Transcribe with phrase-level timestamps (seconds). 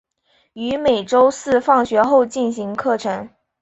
[0.53, 3.29] 于每周四放学后进行课程。